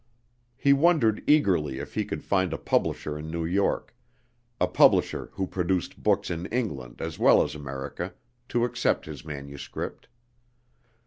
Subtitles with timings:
[0.57, 3.93] He wondered eagerly if he could find a publisher in New York
[4.59, 8.15] a publisher who produced books in England as well as America
[8.49, 10.07] to accept his manuscript.